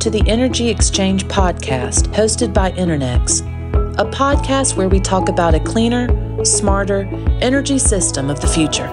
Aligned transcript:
To 0.00 0.10
the 0.10 0.22
Energy 0.28 0.68
Exchange 0.68 1.24
podcast, 1.24 2.06
hosted 2.14 2.54
by 2.54 2.70
EnerNex, 2.70 3.40
a 3.98 4.04
podcast 4.04 4.76
where 4.76 4.88
we 4.88 5.00
talk 5.00 5.28
about 5.28 5.56
a 5.56 5.60
cleaner, 5.60 6.06
smarter 6.44 7.00
energy 7.40 7.80
system 7.80 8.30
of 8.30 8.40
the 8.40 8.46
future. 8.46 8.86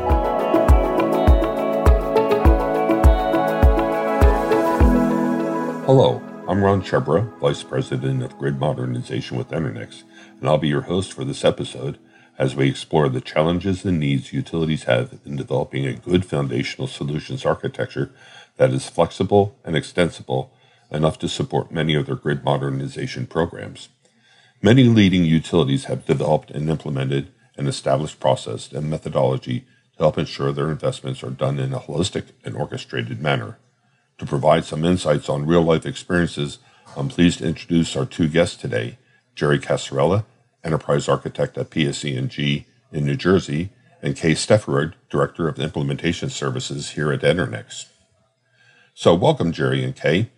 Hello, 5.86 6.20
I'm 6.50 6.64
Ron 6.64 6.82
Chebra, 6.82 7.38
Vice 7.40 7.62
President 7.62 8.24
of 8.24 8.36
Grid 8.40 8.60
Modernization 8.60 9.38
with 9.38 9.50
EnerNex, 9.50 10.02
and 10.40 10.50
I'll 10.50 10.58
be 10.58 10.70
your 10.70 10.82
host 10.82 11.14
for 11.14 11.24
this 11.24 11.46
episode 11.46 12.00
as 12.40 12.56
we 12.56 12.68
explore 12.68 13.10
the 13.10 13.22
challenges 13.22 13.86
and 13.86 14.00
needs 14.00 14.34
utilities 14.34 14.86
have 14.86 15.20
in 15.24 15.36
developing 15.36 15.86
a 15.86 15.94
good 15.94 16.26
foundational 16.26 16.88
solutions 16.88 17.46
architecture 17.46 18.12
that 18.58 18.72
is 18.72 18.90
flexible 18.90 19.56
and 19.64 19.76
extensible 19.76 20.52
enough 20.92 21.20
to 21.20 21.30
support 21.30 21.72
many 21.72 21.96
of 21.96 22.06
their 22.06 22.16
grid 22.16 22.44
modernization 22.44 23.28
programs. 23.28 23.90
Many 24.62 24.84
leading 24.84 25.26
utilities 25.26 25.86
have 25.86 26.06
developed 26.06 26.52
and 26.52 26.70
implemented 26.70 27.32
an 27.58 27.68
established 27.68 28.20
process 28.20 28.72
and 28.72 28.90
methodology 28.90 29.62
to 29.98 30.04
help 30.04 30.18
ensure 30.18 30.52
their 30.52 30.72
investments 30.72 31.24
are 31.24 31.30
done 31.30 31.60
in 31.60 31.74
a 31.74 31.80
holistic 31.80 32.26
and 32.44 32.56
orchestrated 32.56 33.22
manner. 33.22 33.58
To 34.18 34.26
provide 34.26 34.66
some 34.66 34.86
insights 34.86 35.30
on 35.30 35.46
real 35.46 35.62
life 35.62 35.86
experiences, 35.86 36.60
I'm 36.96 37.10
pleased 37.10 37.40
to 37.40 37.48
introduce 37.48 37.96
our 37.96 38.06
two 38.06 38.28
guests 38.28 38.56
today 38.56 38.98
Jerry 39.36 39.60
Casarella, 39.60 40.24
Enterprise 40.64 41.10
Architect 41.10 41.58
at 41.58 41.70
PSE&G 41.70 42.66
in 42.92 43.06
New 43.06 43.16
Jersey, 43.16 43.70
and 44.02 44.16
Kay 44.16 44.32
Stefferud, 44.32 44.94
Director 45.10 45.48
of 45.48 45.60
Implementation 45.60 46.30
Services 46.30 46.92
here 46.92 47.12
at 47.12 47.22
EnerNex. 47.22 47.86
So, 48.94 49.14
welcome, 49.14 49.52
Jerry 49.52 49.84
and 49.84 49.96
Kay. 49.96 50.30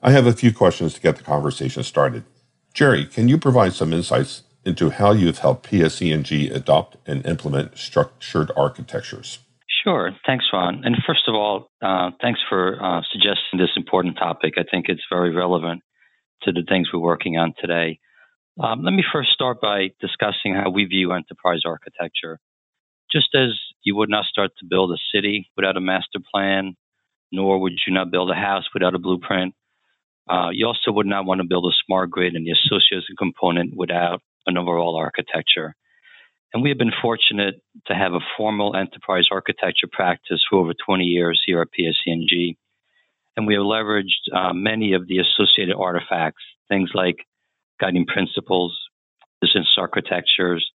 I 0.00 0.12
have 0.12 0.26
a 0.26 0.32
few 0.32 0.52
questions 0.52 0.94
to 0.94 1.00
get 1.00 1.16
the 1.16 1.24
conversation 1.24 1.82
started. 1.82 2.24
Jerry, 2.72 3.04
can 3.04 3.28
you 3.28 3.36
provide 3.36 3.72
some 3.72 3.92
insights 3.92 4.42
into 4.64 4.90
how 4.90 5.12
you've 5.12 5.38
helped 5.38 5.68
PSE&G 5.68 6.50
adopt 6.50 6.96
and 7.06 7.26
implement 7.26 7.76
structured 7.76 8.52
architectures? 8.56 9.40
Sure. 9.82 10.10
Thanks, 10.26 10.44
Ron. 10.52 10.82
And 10.84 10.96
first 11.06 11.22
of 11.26 11.34
all, 11.34 11.70
uh, 11.82 12.10
thanks 12.20 12.40
for 12.48 12.82
uh, 12.82 13.00
suggesting 13.10 13.58
this 13.58 13.70
important 13.76 14.16
topic. 14.16 14.54
I 14.56 14.64
think 14.70 14.86
it's 14.88 15.02
very 15.10 15.34
relevant 15.34 15.82
to 16.42 16.52
the 16.52 16.62
things 16.68 16.88
we're 16.92 17.00
working 17.00 17.36
on 17.36 17.54
today. 17.60 17.98
Um, 18.62 18.82
let 18.82 18.92
me 18.92 19.04
first 19.12 19.30
start 19.30 19.60
by 19.60 19.88
discussing 20.00 20.54
how 20.54 20.70
we 20.70 20.84
view 20.84 21.12
enterprise 21.12 21.62
architecture. 21.64 22.38
Just 23.10 23.34
as 23.34 23.50
you 23.82 23.96
would 23.96 24.10
not 24.10 24.26
start 24.26 24.50
to 24.58 24.66
build 24.68 24.92
a 24.92 24.98
city 25.12 25.50
without 25.56 25.76
a 25.76 25.80
master 25.80 26.18
plan, 26.32 26.74
nor 27.32 27.58
would 27.60 27.72
you 27.86 27.94
not 27.94 28.10
build 28.10 28.30
a 28.30 28.34
house 28.34 28.64
without 28.74 28.94
a 28.94 28.98
blueprint. 28.98 29.54
Uh, 30.28 30.50
you 30.52 30.66
also 30.66 30.92
would 30.92 31.06
not 31.06 31.24
want 31.24 31.40
to 31.40 31.46
build 31.46 31.64
a 31.64 31.76
smart 31.86 32.10
grid 32.10 32.34
and 32.34 32.46
the 32.46 32.52
associated 32.52 33.16
component 33.18 33.74
without 33.76 34.20
an 34.46 34.58
overall 34.58 34.96
architecture. 34.96 35.74
And 36.52 36.62
we 36.62 36.70
have 36.70 36.78
been 36.78 36.92
fortunate 37.02 37.56
to 37.86 37.94
have 37.94 38.12
a 38.14 38.24
formal 38.36 38.74
enterprise 38.74 39.26
architecture 39.30 39.88
practice 39.90 40.42
for 40.48 40.60
over 40.60 40.72
20 40.86 41.04
years 41.04 41.42
here 41.44 41.60
at 41.60 41.68
PSE&G. 41.78 42.56
And 43.36 43.46
we 43.46 43.54
have 43.54 43.62
leveraged 43.62 44.34
uh, 44.34 44.52
many 44.52 44.94
of 44.94 45.06
the 45.06 45.18
associated 45.18 45.76
artifacts, 45.78 46.42
things 46.68 46.90
like 46.94 47.16
guiding 47.80 48.06
principles, 48.06 48.76
business 49.40 49.68
architectures, 49.76 50.68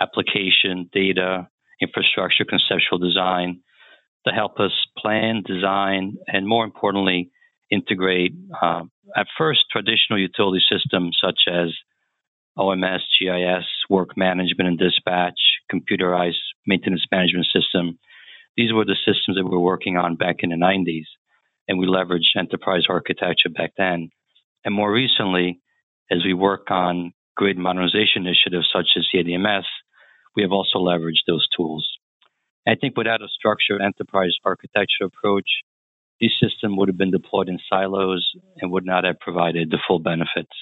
application, 0.00 0.88
data, 0.92 1.48
infrastructure, 1.80 2.44
conceptual 2.44 2.98
design, 2.98 3.60
to 4.26 4.32
help 4.32 4.58
us 4.60 4.72
plan, 4.98 5.42
design, 5.46 6.16
and 6.26 6.46
more 6.46 6.64
importantly, 6.64 7.30
integrate 7.70 8.34
uh, 8.62 8.82
at 9.16 9.26
first 9.38 9.60
traditional 9.70 10.18
utility 10.18 10.62
systems 10.70 11.18
such 11.22 11.40
as 11.50 11.68
OMS, 12.58 13.00
GIS, 13.20 13.64
work 13.90 14.16
management 14.16 14.68
and 14.68 14.78
dispatch, 14.78 15.38
computerized 15.72 16.42
maintenance 16.66 17.04
management 17.10 17.46
system. 17.52 17.98
These 18.56 18.72
were 18.72 18.84
the 18.84 18.96
systems 19.04 19.36
that 19.36 19.44
we 19.44 19.50
were 19.50 19.60
working 19.60 19.96
on 19.96 20.16
back 20.16 20.36
in 20.40 20.50
the 20.50 20.56
90s, 20.56 21.04
and 21.68 21.78
we 21.78 21.86
leveraged 21.86 22.38
enterprise 22.38 22.84
architecture 22.88 23.50
back 23.54 23.72
then. 23.76 24.10
And 24.64 24.74
more 24.74 24.90
recently, 24.90 25.60
as 26.10 26.24
we 26.24 26.32
work 26.32 26.70
on 26.70 27.12
grid 27.36 27.58
modernization 27.58 28.26
initiatives 28.26 28.68
such 28.72 28.88
as 28.96 29.06
CADMS, 29.14 29.64
we 30.34 30.42
have 30.42 30.52
also 30.52 30.78
leveraged 30.78 31.26
those 31.26 31.46
tools. 31.54 31.86
I 32.66 32.74
think 32.74 32.96
without 32.96 33.22
a 33.22 33.28
structured 33.28 33.80
enterprise 33.80 34.34
architecture 34.44 35.04
approach, 35.04 35.48
these 36.20 36.32
systems 36.40 36.74
would 36.76 36.88
have 36.88 36.96
been 36.96 37.10
deployed 37.10 37.48
in 37.48 37.58
silos 37.68 38.26
and 38.60 38.70
would 38.70 38.86
not 38.86 39.04
have 39.04 39.18
provided 39.20 39.70
the 39.70 39.78
full 39.86 39.98
benefits. 39.98 40.52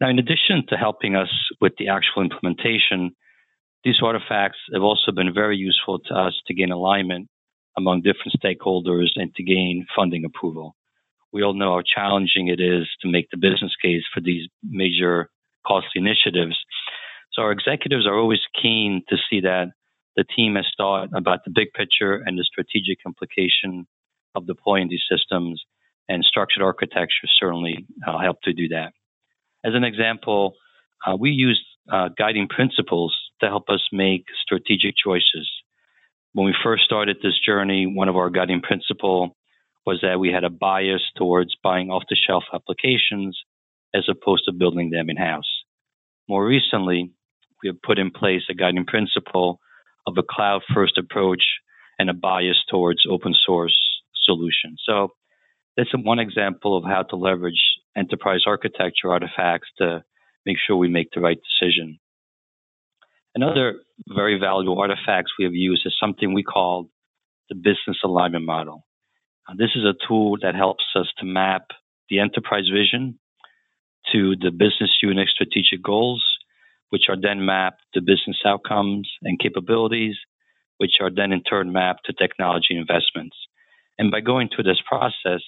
Now, 0.00 0.08
in 0.10 0.18
addition 0.18 0.64
to 0.68 0.76
helping 0.76 1.16
us 1.16 1.30
with 1.60 1.72
the 1.78 1.88
actual 1.88 2.22
implementation, 2.22 3.12
these 3.84 4.00
artifacts 4.02 4.58
have 4.72 4.82
also 4.82 5.12
been 5.12 5.32
very 5.32 5.56
useful 5.56 5.98
to 6.00 6.14
us 6.14 6.34
to 6.46 6.54
gain 6.54 6.70
alignment 6.70 7.28
among 7.76 8.02
different 8.02 8.34
stakeholders 8.42 9.10
and 9.16 9.34
to 9.34 9.42
gain 9.42 9.86
funding 9.94 10.24
approval. 10.24 10.76
We 11.32 11.42
all 11.42 11.54
know 11.54 11.74
how 11.74 11.82
challenging 11.82 12.48
it 12.48 12.60
is 12.60 12.86
to 13.02 13.08
make 13.08 13.28
the 13.30 13.36
business 13.36 13.74
case 13.82 14.02
for 14.12 14.20
these 14.20 14.48
major 14.62 15.28
costly 15.66 16.00
initiatives. 16.00 16.56
So 17.32 17.42
our 17.42 17.52
executives 17.52 18.06
are 18.06 18.18
always 18.18 18.40
keen 18.60 19.02
to 19.08 19.16
see 19.28 19.40
that 19.40 19.72
the 20.16 20.24
team 20.24 20.54
has 20.54 20.66
thought 20.76 21.10
about 21.14 21.40
the 21.44 21.52
big 21.54 21.72
picture 21.74 22.22
and 22.24 22.38
the 22.38 22.44
strategic 22.44 22.98
implication 23.04 23.86
of 24.36 24.46
deploying 24.46 24.88
these 24.88 25.04
systems, 25.10 25.64
and 26.08 26.24
structured 26.24 26.62
architecture 26.62 27.26
certainly 27.40 27.86
uh, 28.06 28.18
help 28.18 28.40
to 28.42 28.52
do 28.52 28.68
that. 28.68 28.92
As 29.64 29.74
an 29.74 29.84
example, 29.84 30.54
uh, 31.04 31.16
we 31.18 31.30
use 31.30 31.62
uh, 31.92 32.08
guiding 32.16 32.48
principles 32.48 33.16
to 33.40 33.46
help 33.46 33.68
us 33.68 33.82
make 33.92 34.26
strategic 34.42 34.94
choices. 35.02 35.50
When 36.32 36.46
we 36.46 36.54
first 36.62 36.84
started 36.84 37.16
this 37.22 37.38
journey, 37.44 37.86
one 37.86 38.08
of 38.08 38.16
our 38.16 38.30
guiding 38.30 38.60
principles 38.60 39.30
was 39.84 40.00
that 40.02 40.20
we 40.20 40.30
had 40.30 40.44
a 40.44 40.50
bias 40.50 41.02
towards 41.16 41.54
buying 41.62 41.90
off 41.90 42.04
the 42.08 42.16
shelf 42.16 42.44
applications 42.52 43.38
as 43.94 44.08
opposed 44.08 44.44
to 44.44 44.52
building 44.52 44.90
them 44.90 45.08
in 45.08 45.16
house. 45.16 45.50
More 46.28 46.44
recently, 46.44 47.12
we 47.62 47.68
have 47.68 47.80
put 47.82 47.98
in 47.98 48.10
place 48.10 48.42
a 48.50 48.54
guiding 48.54 48.84
principle 48.84 49.60
of 50.06 50.18
a 50.18 50.22
cloud 50.28 50.62
first 50.74 50.98
approach 50.98 51.42
and 51.98 52.10
a 52.10 52.14
bias 52.14 52.62
towards 52.68 53.04
open 53.08 53.34
source 53.46 53.95
solutions. 54.26 54.82
So 54.84 55.08
that's 55.76 55.90
one 55.94 56.18
example 56.18 56.76
of 56.76 56.84
how 56.84 57.04
to 57.04 57.16
leverage 57.16 57.62
enterprise 57.96 58.42
architecture 58.46 59.10
artifacts 59.10 59.68
to 59.78 60.04
make 60.44 60.56
sure 60.64 60.76
we 60.76 60.88
make 60.88 61.08
the 61.14 61.20
right 61.20 61.38
decision. 61.38 61.98
Another 63.34 63.76
very 64.08 64.38
valuable 64.38 64.78
artifacts 64.78 65.32
we 65.38 65.44
have 65.44 65.54
used 65.54 65.82
is 65.86 65.94
something 65.98 66.34
we 66.34 66.42
call 66.42 66.90
the 67.48 67.54
business 67.54 67.98
alignment 68.04 68.44
model. 68.44 68.84
This 69.56 69.70
is 69.76 69.84
a 69.84 69.94
tool 70.06 70.36
that 70.42 70.54
helps 70.54 70.84
us 70.96 71.06
to 71.18 71.24
map 71.24 71.68
the 72.10 72.18
enterprise 72.18 72.68
vision 72.72 73.18
to 74.12 74.34
the 74.36 74.50
business 74.50 74.90
unit 75.02 75.28
strategic 75.28 75.82
goals 75.82 76.24
which 76.90 77.04
are 77.08 77.20
then 77.20 77.44
mapped 77.44 77.82
to 77.94 78.00
business 78.00 78.38
outcomes 78.44 79.10
and 79.22 79.38
capabilities, 79.38 80.16
which 80.78 80.92
are 81.00 81.10
then 81.14 81.32
in 81.32 81.42
turn 81.42 81.72
mapped 81.72 82.06
to 82.06 82.12
technology 82.12 82.76
investments. 82.76 83.36
And 83.98 84.10
by 84.10 84.20
going 84.20 84.48
through 84.48 84.64
this 84.64 84.80
process, 84.86 85.42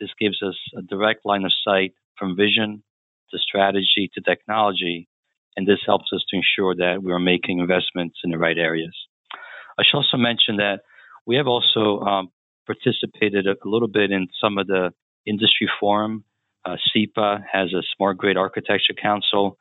this 0.00 0.10
gives 0.20 0.42
us 0.42 0.56
a 0.76 0.82
direct 0.82 1.24
line 1.24 1.44
of 1.44 1.52
sight 1.64 1.94
from 2.18 2.36
vision 2.36 2.82
to 3.30 3.38
strategy 3.38 4.10
to 4.14 4.20
technology, 4.20 5.08
and 5.56 5.66
this 5.66 5.80
helps 5.86 6.06
us 6.14 6.24
to 6.28 6.36
ensure 6.36 6.74
that 6.76 7.02
we 7.02 7.12
are 7.12 7.18
making 7.18 7.58
investments 7.58 8.18
in 8.24 8.30
the 8.30 8.38
right 8.38 8.58
areas. 8.58 8.96
I 9.78 9.82
should 9.84 9.98
also 9.98 10.16
mention 10.16 10.56
that 10.56 10.80
we 11.26 11.36
have 11.36 11.46
also 11.46 12.00
um, 12.00 12.30
participated 12.66 13.46
a 13.46 13.56
little 13.64 13.88
bit 13.88 14.10
in 14.10 14.28
some 14.40 14.58
of 14.58 14.66
the 14.66 14.92
industry 15.26 15.68
forum. 15.80 16.24
Uh, 16.64 16.76
SEPA 16.94 17.44
has 17.52 17.72
a 17.72 17.82
Smart 17.96 18.18
Grid 18.18 18.36
Architecture 18.36 18.94
Council 19.00 19.58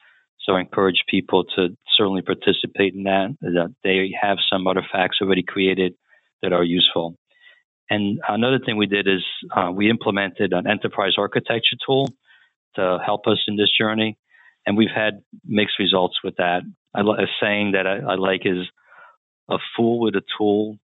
so 0.48 0.56
I 0.56 0.62
encourage 0.62 1.04
people 1.10 1.44
to 1.56 1.76
certainly 1.98 2.22
participate 2.22 2.94
in 2.94 3.04
that, 3.04 3.36
that 3.42 3.76
they 3.84 4.12
have 4.20 4.38
some 4.50 4.66
artifacts 4.66 5.18
already 5.22 5.44
created 5.44 5.94
that 6.42 6.54
are 6.54 6.64
useful. 6.64 7.16
And 7.90 8.20
another 8.28 8.60
thing 8.64 8.78
we 8.78 8.86
did 8.86 9.08
is 9.08 9.24
uh, 9.56 9.72
we 9.74 9.90
implemented 9.90 10.54
an 10.54 10.68
enterprise 10.68 11.14
architecture 11.18 11.78
tool 11.86 12.10
to 12.76 13.00
help 13.06 13.28
us 13.28 13.40
in 13.48 13.56
this 13.56 13.72
journey. 13.78 14.18
And 14.66 14.78
we've 14.78 14.90
had 14.94 15.22
mixed 15.46 15.80
results 15.80 16.18
with 16.24 16.36
that. 16.38 16.62
I, 16.94 17.02
a 17.02 17.28
saying 17.42 17.72
that 17.72 17.88
I, 17.88 18.14
I 18.14 18.16
like 18.16 18.42
is 18.46 18.68
a 19.50 19.58
fool 19.76 20.00
with 20.02 20.16
a 20.16 20.22
tool 20.38 20.78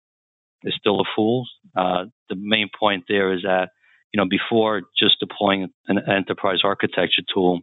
is 0.65 0.75
still 0.79 1.01
a 1.01 1.05
fool. 1.17 1.47
Uh, 1.77 2.05
the 2.29 2.37
main 2.37 2.69
point 2.79 3.05
there 3.09 3.33
is 3.33 3.43
that, 3.43 3.71
you 4.13 4.19
know, 4.19 4.29
before 4.29 4.83
just 4.99 5.19
deploying 5.21 5.69
an 5.89 5.99
enterprise 6.09 6.61
architecture 6.63 7.23
tool, 7.33 7.61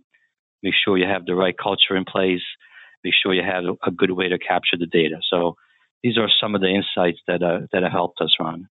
make 0.63 0.73
sure 0.83 0.97
you 0.97 1.07
have 1.07 1.25
the 1.25 1.35
right 1.35 1.55
culture 1.57 1.95
in 1.95 2.03
place, 2.05 2.41
make 3.03 3.13
sure 3.21 3.33
you 3.33 3.43
have 3.43 3.63
a 3.85 3.91
good 3.91 4.11
way 4.11 4.27
to 4.29 4.37
capture 4.37 4.77
the 4.77 4.87
data. 4.87 5.17
So 5.29 5.55
these 6.03 6.17
are 6.17 6.29
some 6.41 6.55
of 6.55 6.61
the 6.61 6.67
insights 6.67 7.19
that 7.27 7.41
uh, 7.43 7.67
that 7.71 7.83
have 7.83 7.91
helped 7.91 8.19
us, 8.21 8.35
Ron. 8.39 8.67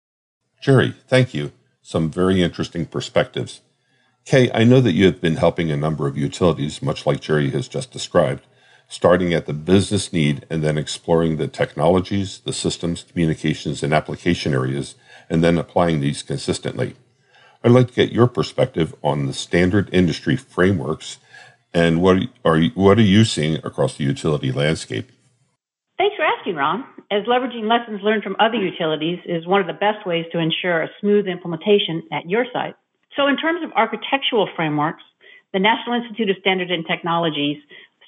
Jerry, 0.60 0.94
thank 1.06 1.34
you. 1.34 1.52
Some 1.82 2.10
very 2.10 2.42
interesting 2.42 2.86
perspectives. 2.86 3.60
Kay, 4.24 4.50
I 4.52 4.64
know 4.64 4.80
that 4.80 4.92
you 4.92 5.06
have 5.06 5.20
been 5.20 5.36
helping 5.36 5.70
a 5.70 5.76
number 5.76 6.06
of 6.06 6.18
utilities, 6.18 6.82
much 6.82 7.06
like 7.06 7.20
Jerry 7.20 7.50
has 7.50 7.68
just 7.68 7.92
described, 7.92 8.44
starting 8.88 9.32
at 9.32 9.46
the 9.46 9.52
business 9.52 10.12
need 10.12 10.44
and 10.50 10.62
then 10.62 10.76
exploring 10.76 11.36
the 11.36 11.48
technologies, 11.48 12.40
the 12.40 12.52
systems, 12.52 13.04
communications, 13.04 13.82
and 13.82 13.94
application 13.94 14.52
areas, 14.52 14.96
and 15.30 15.42
then 15.42 15.56
applying 15.56 16.00
these 16.00 16.22
consistently. 16.22 16.96
I'd 17.64 17.72
like 17.72 17.88
to 17.88 17.94
get 17.94 18.12
your 18.12 18.26
perspective 18.26 18.94
on 19.02 19.26
the 19.26 19.32
standard 19.32 19.88
industry 19.92 20.36
frameworks 20.36 21.18
and 21.72 22.02
what 22.02 22.22
are 22.44 22.58
you, 22.58 22.70
what 22.74 22.98
are 22.98 23.02
you 23.02 23.24
seeing 23.24 23.56
across 23.64 23.96
the 23.96 24.04
utility 24.04 24.52
landscape? 24.52 25.12
Thanks 25.98 26.14
for 26.14 26.22
asking, 26.22 26.54
Ron. 26.54 26.84
As 27.10 27.24
leveraging 27.24 27.66
lessons 27.66 28.00
learned 28.02 28.22
from 28.22 28.36
other 28.38 28.54
utilities 28.56 29.18
is 29.26 29.46
one 29.46 29.60
of 29.60 29.66
the 29.66 29.72
best 29.72 30.06
ways 30.06 30.26
to 30.30 30.38
ensure 30.38 30.82
a 30.82 30.88
smooth 31.00 31.26
implementation 31.26 32.04
at 32.12 32.30
your 32.30 32.46
site. 32.52 32.76
So, 33.16 33.26
in 33.26 33.36
terms 33.36 33.64
of 33.64 33.72
architectural 33.72 34.48
frameworks, 34.54 35.02
the 35.52 35.58
National 35.58 35.96
Institute 36.00 36.30
of 36.30 36.36
Standards 36.40 36.70
and 36.70 36.86
Technologies 36.86 37.58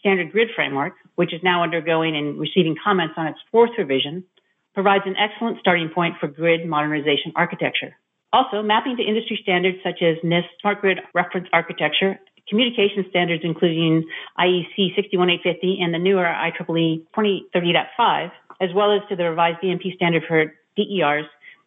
Smart 0.02 0.30
Grid 0.30 0.48
Framework, 0.54 0.94
which 1.16 1.34
is 1.34 1.40
now 1.42 1.64
undergoing 1.64 2.16
and 2.16 2.38
receiving 2.38 2.76
comments 2.82 3.14
on 3.16 3.26
its 3.26 3.40
fourth 3.50 3.70
revision, 3.76 4.24
provides 4.72 5.04
an 5.06 5.16
excellent 5.16 5.58
starting 5.58 5.90
point 5.92 6.14
for 6.20 6.28
grid 6.28 6.66
modernization 6.68 7.32
architecture. 7.34 7.96
Also, 8.32 8.62
mapping 8.62 8.96
to 8.96 9.02
industry 9.02 9.38
standards 9.42 9.78
such 9.82 10.00
as 10.00 10.16
NIST 10.22 10.46
Smart 10.60 10.80
Grid 10.80 11.00
Reference 11.12 11.48
Architecture, 11.52 12.20
communication 12.50 13.06
standards 13.08 13.42
including 13.44 14.04
IEC 14.38 14.94
61850 14.96 15.78
and 15.80 15.94
the 15.94 15.98
newer 15.98 16.24
IEEE 16.24 17.06
2030.5, 17.16 18.32
as 18.60 18.70
well 18.74 18.92
as 18.92 19.00
to 19.08 19.16
the 19.16 19.24
revised 19.24 19.58
DNP 19.62 19.94
standard 19.94 20.24
for 20.28 20.52
DERs, 20.76 21.24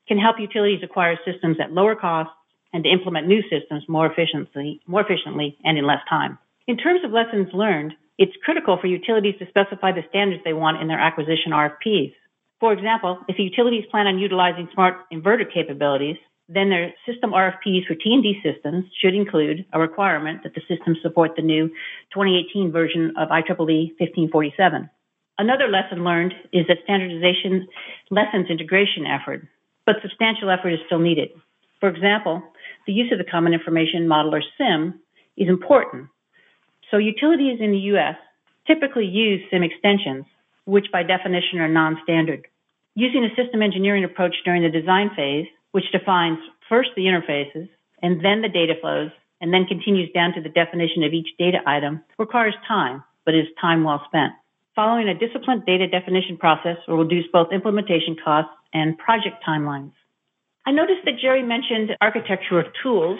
can 0.07 0.19
help 0.19 0.39
utilities 0.39 0.83
acquire 0.83 1.17
systems 1.25 1.57
at 1.59 1.71
lower 1.71 1.95
costs 1.95 2.33
and 2.73 2.83
to 2.83 2.89
implement 2.89 3.27
new 3.27 3.41
systems 3.49 3.83
more 3.87 4.05
efficiently, 4.05 4.81
more 4.85 5.01
efficiently 5.01 5.57
and 5.63 5.77
in 5.77 5.87
less 5.87 6.01
time. 6.09 6.37
In 6.67 6.77
terms 6.77 7.01
of 7.03 7.11
lessons 7.11 7.47
learned, 7.53 7.93
it's 8.17 8.33
critical 8.43 8.77
for 8.79 8.87
utilities 8.87 9.35
to 9.39 9.47
specify 9.47 9.91
the 9.91 10.03
standards 10.09 10.43
they 10.43 10.53
want 10.53 10.81
in 10.81 10.87
their 10.87 10.99
acquisition 10.99 11.51
RFPs. 11.51 12.13
For 12.59 12.73
example, 12.73 13.19
if 13.27 13.39
utilities 13.39 13.85
plan 13.89 14.07
on 14.07 14.19
utilizing 14.19 14.69
smart 14.73 14.95
inverter 15.11 15.51
capabilities, 15.51 16.17
then 16.53 16.69
their 16.69 16.93
system 17.05 17.31
RFPs 17.31 17.85
for 17.87 17.95
T&D 17.95 18.41
systems 18.43 18.85
should 18.99 19.15
include 19.15 19.65
a 19.73 19.79
requirement 19.79 20.43
that 20.43 20.53
the 20.55 20.61
systems 20.67 20.97
support 21.01 21.31
the 21.35 21.41
new 21.41 21.67
2018 22.13 22.71
version 22.71 23.13
of 23.17 23.29
IEEE 23.29 23.93
1547. 23.99 24.89
Another 25.37 25.67
lesson 25.67 26.03
learned 26.03 26.33
is 26.51 26.67
that 26.67 26.77
standardization 26.83 27.67
lessens 28.11 28.49
integration 28.49 29.05
effort, 29.05 29.47
but 29.85 29.95
substantial 30.01 30.49
effort 30.49 30.69
is 30.69 30.79
still 30.85 30.99
needed. 30.99 31.29
For 31.79 31.89
example, 31.89 32.41
the 32.85 32.93
use 32.93 33.11
of 33.11 33.17
the 33.17 33.29
Common 33.29 33.53
Information 33.53 34.07
Model 34.07 34.35
or 34.35 34.43
CIM 34.59 34.93
is 35.37 35.49
important. 35.49 36.07
So 36.91 36.97
utilities 36.97 37.59
in 37.59 37.71
the 37.71 37.89
US 37.95 38.15
typically 38.67 39.05
use 39.05 39.41
CIM 39.51 39.65
extensions, 39.65 40.25
which 40.65 40.91
by 40.91 41.03
definition 41.03 41.59
are 41.59 41.67
non-standard. 41.67 42.47
Using 42.95 43.25
a 43.25 43.35
system 43.35 43.63
engineering 43.63 44.03
approach 44.03 44.35
during 44.45 44.61
the 44.61 44.69
design 44.69 45.09
phase, 45.15 45.47
which 45.73 45.91
defines 45.91 46.39
first 46.69 46.89
the 46.95 47.03
interfaces 47.03 47.67
and 48.01 48.23
then 48.23 48.41
the 48.41 48.49
data 48.49 48.73
flows 48.79 49.11
and 49.41 49.53
then 49.53 49.65
continues 49.65 50.09
down 50.13 50.33
to 50.33 50.41
the 50.41 50.49
definition 50.49 51.03
of 51.03 51.11
each 51.11 51.27
data 51.37 51.57
item, 51.67 52.01
requires 52.17 52.53
time, 52.65 53.03
but 53.25 53.35
is 53.35 53.47
time 53.59 53.83
well 53.83 54.01
spent. 54.07 54.31
Following 54.75 55.09
a 55.09 55.13
disciplined 55.13 55.65
data 55.65 55.87
definition 55.87 56.37
process 56.37 56.77
will 56.87 56.97
reduce 56.97 57.25
both 57.31 57.51
implementation 57.51 58.15
costs 58.23 58.51
and 58.73 58.97
project 58.97 59.43
timelines. 59.47 59.91
I 60.65 60.71
noticed 60.71 61.01
that 61.05 61.19
Jerry 61.21 61.43
mentioned 61.43 61.91
architectural 62.01 62.63
tools, 62.81 63.19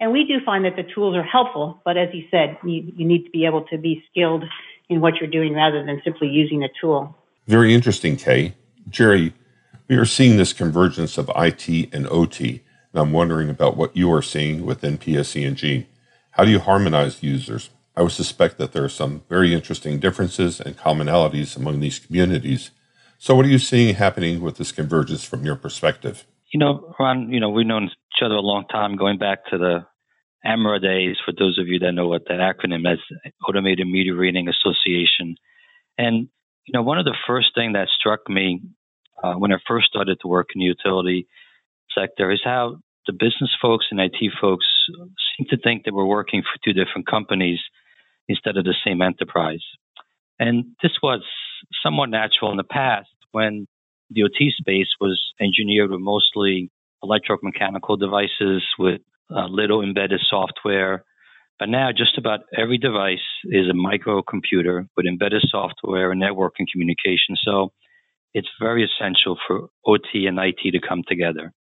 and 0.00 0.10
we 0.10 0.24
do 0.24 0.38
find 0.44 0.64
that 0.64 0.76
the 0.76 0.84
tools 0.94 1.14
are 1.16 1.22
helpful, 1.22 1.82
but 1.84 1.96
as 1.96 2.08
he 2.12 2.26
said, 2.30 2.56
you, 2.64 2.92
you 2.96 3.06
need 3.06 3.24
to 3.24 3.30
be 3.30 3.44
able 3.44 3.62
to 3.66 3.76
be 3.76 4.02
skilled 4.10 4.44
in 4.88 5.00
what 5.00 5.16
you're 5.16 5.30
doing 5.30 5.52
rather 5.52 5.84
than 5.84 6.00
simply 6.02 6.28
using 6.28 6.62
a 6.64 6.68
tool. 6.80 7.14
Very 7.46 7.74
interesting, 7.74 8.16
Kay. 8.16 8.54
Jerry, 8.88 9.34
we 9.88 9.96
are 9.96 10.04
seeing 10.04 10.36
this 10.36 10.52
convergence 10.52 11.16
of 11.16 11.30
IT 11.34 11.68
and 11.94 12.06
OT, 12.08 12.62
and 12.92 13.00
I'm 13.00 13.12
wondering 13.12 13.48
about 13.48 13.76
what 13.76 13.96
you 13.96 14.12
are 14.12 14.22
seeing 14.22 14.66
within 14.66 14.98
PSE&G. 14.98 15.86
How 16.32 16.44
do 16.44 16.50
you 16.50 16.58
harmonize 16.58 17.22
users? 17.22 17.70
I 17.96 18.02
would 18.02 18.12
suspect 18.12 18.58
that 18.58 18.72
there 18.72 18.84
are 18.84 18.90
some 18.90 19.22
very 19.28 19.54
interesting 19.54 19.98
differences 19.98 20.60
and 20.60 20.76
commonalities 20.76 21.56
among 21.56 21.80
these 21.80 21.98
communities. 21.98 22.70
So, 23.18 23.34
what 23.34 23.46
are 23.46 23.48
you 23.48 23.58
seeing 23.58 23.94
happening 23.94 24.40
with 24.40 24.58
this 24.58 24.70
convergence 24.70 25.24
from 25.24 25.44
your 25.44 25.56
perspective? 25.56 26.24
You 26.52 26.60
know, 26.60 26.94
Ron, 27.00 27.32
you 27.32 27.40
know, 27.40 27.50
we've 27.50 27.66
known 27.66 27.84
each 27.84 28.22
other 28.22 28.36
a 28.36 28.40
long 28.40 28.66
time, 28.70 28.96
going 28.96 29.18
back 29.18 29.46
to 29.50 29.58
the 29.58 29.86
AMRA 30.46 30.80
days, 30.80 31.16
for 31.24 31.32
those 31.36 31.58
of 31.58 31.66
you 31.66 31.80
that 31.80 31.92
know 31.92 32.06
what 32.06 32.22
that 32.28 32.38
acronym 32.38 32.90
is, 32.92 33.00
Automated 33.48 33.88
Meter 33.88 34.14
Reading 34.14 34.48
Association. 34.48 35.34
And, 35.96 36.28
you 36.64 36.72
know, 36.72 36.82
one 36.82 36.98
of 36.98 37.04
the 37.04 37.16
first 37.26 37.48
things 37.56 37.72
that 37.72 37.88
struck 37.98 38.28
me 38.28 38.60
uh, 39.22 39.34
when 39.34 39.52
I 39.52 39.56
first 39.66 39.86
started 39.88 40.18
to 40.20 40.28
work 40.28 40.48
in 40.54 40.60
the 40.60 40.66
utility 40.66 41.26
sector 41.94 42.30
is 42.30 42.40
how 42.44 42.78
the 43.06 43.12
business 43.12 43.50
folks 43.60 43.86
and 43.90 44.00
IT 44.00 44.16
folks 44.40 44.66
seem 45.36 45.46
to 45.50 45.56
think 45.56 45.84
that 45.84 45.94
we're 45.94 46.04
working 46.04 46.42
for 46.42 46.58
two 46.64 46.72
different 46.72 47.06
companies 47.08 47.58
instead 48.28 48.56
of 48.56 48.64
the 48.64 48.74
same 48.84 49.00
enterprise. 49.00 49.64
And 50.38 50.76
this 50.82 50.92
was 51.02 51.22
somewhat 51.82 52.10
natural 52.10 52.50
in 52.50 52.56
the 52.56 52.64
past 52.64 53.08
when 53.32 53.66
the 54.10 54.22
OT 54.22 54.52
space 54.56 54.88
was 55.00 55.20
engineered 55.40 55.90
with 55.90 56.00
mostly 56.00 56.70
electromechanical 57.02 57.98
devices 57.98 58.62
with 58.78 59.00
uh, 59.34 59.46
little 59.46 59.82
embedded 59.82 60.20
software. 60.28 61.04
But 61.58 61.68
now 61.68 61.90
just 61.96 62.18
about 62.18 62.40
every 62.56 62.78
device 62.78 63.18
is 63.44 63.66
a 63.68 63.72
microcomputer 63.72 64.86
with 64.96 65.06
embedded 65.06 65.42
software 65.48 66.12
and 66.12 66.22
networking 66.22 66.66
communication. 66.70 67.36
So 67.42 67.72
it's 68.34 68.48
very 68.60 68.84
essential 68.84 69.36
for 69.46 69.68
OT 69.86 70.26
and 70.26 70.38
IT 70.38 70.70
to 70.72 70.80
come 70.86 71.02
together. 71.06 71.52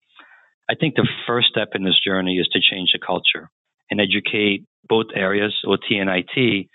I 0.69 0.75
think 0.75 0.95
the 0.95 1.07
first 1.25 1.47
step 1.47 1.69
in 1.75 1.83
this 1.83 1.99
journey 2.05 2.37
is 2.37 2.47
to 2.51 2.59
change 2.59 2.89
the 2.93 2.99
culture 2.99 3.49
and 3.89 4.01
educate 4.01 4.65
both 4.87 5.07
areas, 5.15 5.55
OT 5.65 5.97
and 5.97 6.09
IT, 6.09 6.67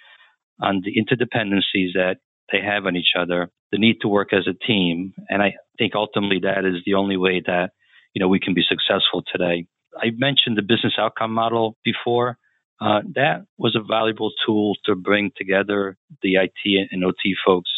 on 0.61 0.83
the 0.85 0.93
interdependencies 0.93 1.93
that 1.95 2.17
they 2.51 2.61
have 2.61 2.87
on 2.87 2.97
each 2.97 3.13
other, 3.19 3.51
the 3.71 3.79
need 3.79 3.97
to 4.03 4.09
work 4.09 4.33
as 4.33 4.47
a 4.47 4.67
team. 4.67 5.13
And 5.29 5.43
I 5.43 5.55
think 5.79 5.95
ultimately 5.95 6.41
that 6.43 6.65
is 6.65 6.83
the 6.85 6.95
only 6.95 7.17
way 7.17 7.43
that, 7.47 7.71
you 8.15 8.21
know, 8.21 8.29
we 8.29 8.41
can 8.41 8.55
be 8.55 8.63
successful 8.67 9.23
today. 9.31 9.67
I 9.97 10.11
mentioned 10.17 10.57
the 10.57 10.63
business 10.63 10.95
outcome 10.99 11.33
model 11.33 11.77
before. 11.85 12.39
Uh, 12.81 13.01
that 13.15 13.45
was 13.59 13.77
a 13.77 13.87
valuable 13.87 14.31
tool 14.45 14.75
to 14.85 14.95
bring 14.95 15.31
together 15.37 15.97
the 16.23 16.37
IT 16.37 16.89
and 16.91 17.05
OT 17.05 17.35
folks. 17.45 17.71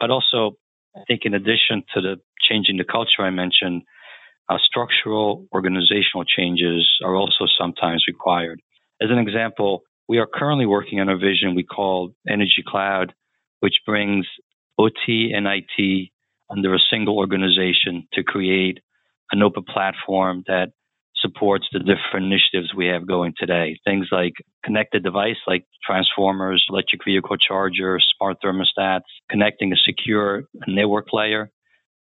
But 0.00 0.10
also, 0.10 0.56
I 0.96 1.00
think 1.06 1.22
in 1.24 1.34
addition 1.34 1.84
to 1.94 2.00
the 2.00 2.16
changing 2.48 2.76
the 2.76 2.84
culture 2.84 3.22
I 3.22 3.30
mentioned, 3.30 3.82
uh, 4.48 4.58
structural 4.64 5.46
organizational 5.52 6.24
changes 6.24 6.88
are 7.04 7.14
also 7.14 7.46
sometimes 7.58 8.04
required. 8.06 8.60
As 9.00 9.10
an 9.10 9.18
example, 9.18 9.82
we 10.08 10.18
are 10.18 10.26
currently 10.26 10.66
working 10.66 11.00
on 11.00 11.08
a 11.08 11.16
vision 11.16 11.54
we 11.54 11.62
call 11.62 12.12
Energy 12.28 12.62
Cloud, 12.66 13.14
which 13.60 13.76
brings 13.86 14.26
OT 14.78 15.32
and 15.34 15.46
IT 15.46 16.10
under 16.50 16.74
a 16.74 16.78
single 16.90 17.16
organization 17.16 18.06
to 18.12 18.22
create 18.22 18.78
an 19.30 19.42
open 19.42 19.64
platform 19.64 20.42
that 20.46 20.72
supports 21.22 21.66
the 21.72 21.78
different 21.78 22.26
initiatives 22.26 22.74
we 22.74 22.86
have 22.86 23.06
going 23.06 23.32
today. 23.38 23.78
Things 23.84 24.08
like 24.12 24.34
connected 24.64 25.02
device 25.02 25.36
like 25.46 25.64
transformers, 25.82 26.66
electric 26.68 27.02
vehicle 27.04 27.36
chargers, 27.38 28.06
smart 28.16 28.36
thermostats, 28.44 29.08
connecting 29.30 29.72
a 29.72 29.76
secure 29.76 30.44
network 30.66 31.06
layer 31.12 31.50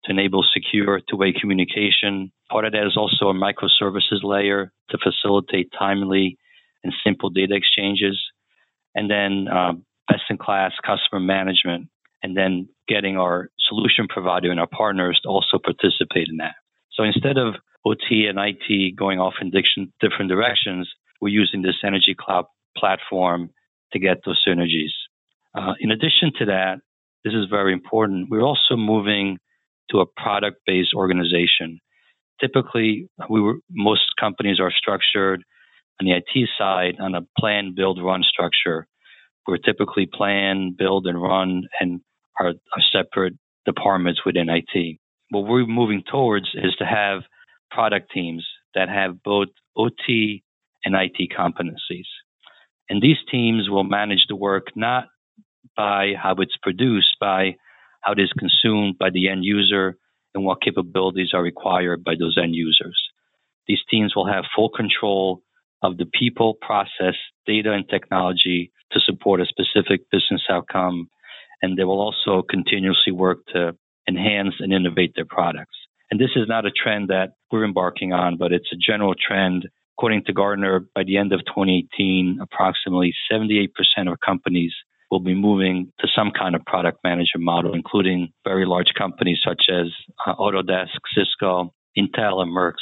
to 0.06 0.12
enable 0.12 0.46
secure 0.54 1.02
two-way 1.10 1.34
communication. 1.34 2.32
Part 2.50 2.66
of 2.66 2.72
that 2.72 2.88
is 2.88 2.96
also 2.96 3.28
a 3.30 3.34
microservices 3.34 4.24
layer 4.24 4.72
to 4.92 4.98
facilitate 5.04 5.70
timely 5.78 6.38
and 6.84 6.94
simple 7.04 7.30
data 7.30 7.56
exchanges. 7.56 8.18
And 8.96 9.12
then 9.12 9.48
uh, 9.48 9.74
best-in-class 10.08 10.72
customer 10.86 11.20
management, 11.20 11.90
and 12.24 12.38
then 12.38 12.70
getting 12.88 13.18
our 13.18 13.50
solution 13.68 14.08
provider 14.08 14.50
and 14.50 14.60
our 14.60 14.68
partners 14.68 15.20
to 15.24 15.30
also 15.30 15.60
participate 15.62 16.30
in 16.30 16.38
that. 16.38 16.56
So 16.94 17.04
instead 17.04 17.38
of 17.38 17.56
OT 17.88 18.28
and 18.28 18.38
IT 18.40 18.96
going 18.96 19.20
off 19.20 19.36
in 19.42 19.52
different 19.52 20.30
directions, 20.30 20.90
we're 21.22 21.30
using 21.30 21.62
this 21.62 21.76
energy 21.84 22.16
cloud 22.20 22.46
platform 22.76 23.50
to 23.94 24.00
get 24.00 24.18
those 24.26 24.42
synergies. 24.48 24.94
Uh, 25.56 25.74
in 25.80 25.92
addition 25.92 26.32
to 26.38 26.46
that, 26.46 26.80
this 27.24 27.34
is 27.34 27.46
very 27.50 27.74
important. 27.74 28.28
We're 28.30 28.42
also 28.42 28.76
moving 28.76 29.38
to 29.92 30.00
a 30.00 30.06
product 30.06 30.58
based 30.66 30.94
organization. 30.96 31.80
Typically, 32.40 33.10
we 33.30 33.42
were, 33.42 33.56
most 33.72 34.04
companies 34.20 34.60
are 34.60 34.72
structured 34.72 35.44
on 36.00 36.06
the 36.06 36.12
IT 36.12 36.50
side 36.58 36.96
on 37.00 37.16
a 37.16 37.22
plan, 37.40 37.74
build, 37.76 38.00
run 38.04 38.24
structure. 38.24 38.88
We're 39.48 39.58
typically 39.58 40.06
plan, 40.06 40.76
build, 40.78 41.08
and 41.08 41.20
run 41.20 41.64
and 41.80 42.02
are, 42.40 42.50
are 42.50 42.84
separate 42.92 43.34
departments 43.66 44.22
within 44.26 44.50
IT. 44.50 45.00
What 45.30 45.48
we're 45.48 45.66
moving 45.66 46.04
towards 46.10 46.50
is 46.54 46.76
to 46.80 46.86
have 46.86 47.22
product 47.70 48.12
teams 48.12 48.46
that 48.76 48.90
have 48.90 49.24
both 49.24 49.50
OT 49.76 50.44
and 50.84 50.96
IT 50.96 51.32
competencies. 51.38 52.08
And 52.90 53.02
these 53.02 53.18
teams 53.30 53.70
will 53.70 53.84
manage 53.84 54.26
the 54.30 54.36
work 54.36 54.68
not 54.76 55.08
by 55.76 56.14
how 56.22 56.36
it's 56.36 56.58
produced, 56.62 57.18
by 57.20 57.56
how 58.02 58.14
it 58.14 58.20
is 58.20 58.32
consumed 58.38 58.98
by 58.98 59.10
the 59.10 59.28
end 59.30 59.44
user, 59.44 59.98
and 60.34 60.46
what 60.46 60.62
capabilities 60.62 61.32
are 61.34 61.42
required 61.42 62.04
by 62.04 62.14
those 62.18 62.38
end 62.42 62.56
users. 62.56 62.98
These 63.68 63.80
teams 63.90 64.16
will 64.16 64.28
have 64.28 64.46
full 64.56 64.70
control 64.70 65.42
of 65.82 65.98
the 65.98 66.06
people, 66.06 66.56
process, 66.62 67.16
data, 67.46 67.72
and 67.74 67.88
technology 67.90 68.72
to 68.92 69.00
support 69.00 69.42
a 69.42 69.46
specific 69.46 70.10
business 70.12 70.44
outcome. 70.50 71.10
And 71.62 71.78
they 71.78 71.84
will 71.84 72.00
also 72.00 72.44
continuously 72.48 73.12
work 73.12 73.40
to 73.54 73.76
enhance 74.08 74.56
and 74.60 74.72
innovate 74.72 75.14
their 75.16 75.26
products. 75.26 75.76
And 76.10 76.20
this 76.20 76.32
is 76.36 76.48
not 76.48 76.66
a 76.66 76.72
trend 76.72 77.10
that 77.10 77.34
we're 77.52 77.66
embarking 77.66 78.14
on, 78.14 78.38
but 78.38 78.52
it's 78.52 78.70
a 78.72 78.78
general 78.78 79.14
trend. 79.16 79.68
According 79.98 80.24
to 80.26 80.34
Gartner, 80.34 80.88
by 80.96 81.04
the 81.04 81.18
end 81.18 81.34
of 81.34 81.40
2018, 81.42 82.40
approximately 82.42 83.14
78% 83.32 83.70
of 84.12 84.20
companies 84.24 84.74
will 85.12 85.20
be 85.20 85.34
moving 85.34 85.92
to 86.00 86.08
some 86.16 86.32
kind 86.38 86.56
of 86.56 86.64
product 86.66 87.00
manager 87.04 87.38
model, 87.38 87.74
including 87.74 88.32
very 88.44 88.66
large 88.66 88.94
companies 88.98 89.40
such 89.46 89.64
as 89.70 89.88
uh, 90.26 90.36
Autodesk, 90.36 91.00
Cisco, 91.16 91.74
Intel, 91.98 92.42
and 92.42 92.56
Merck. 92.56 92.74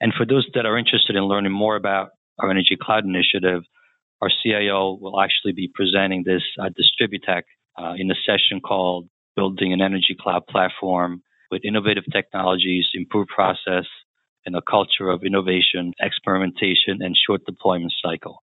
And 0.00 0.12
for 0.14 0.24
those 0.26 0.46
that 0.54 0.66
are 0.66 0.78
interested 0.78 1.16
in 1.16 1.24
learning 1.24 1.52
more 1.52 1.76
about 1.76 2.10
our 2.38 2.50
Energy 2.50 2.76
Cloud 2.80 3.04
initiative, 3.04 3.62
our 4.20 4.30
CIO 4.42 4.98
will 5.00 5.20
actually 5.20 5.52
be 5.52 5.70
presenting 5.72 6.22
this 6.24 6.42
at 6.64 6.72
Distributech 6.76 7.42
uh, 7.78 7.94
in 7.96 8.10
a 8.10 8.14
session 8.26 8.60
called 8.60 9.08
Building 9.36 9.72
an 9.72 9.80
Energy 9.80 10.16
Cloud 10.18 10.46
Platform 10.46 11.22
with 11.52 11.64
Innovative 11.64 12.04
Technologies, 12.10 12.86
Improved 12.94 13.28
Process, 13.28 13.84
and 14.44 14.56
a 14.56 14.62
culture 14.62 15.08
of 15.10 15.22
innovation, 15.22 15.92
experimentation, 16.00 16.98
and 17.00 17.14
short 17.14 17.44
deployment 17.44 17.92
cycle. 18.02 18.42